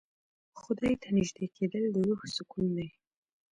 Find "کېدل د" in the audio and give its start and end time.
1.55-1.95